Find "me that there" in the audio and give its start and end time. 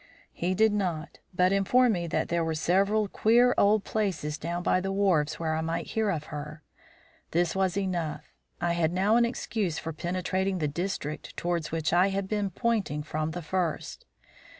1.93-2.43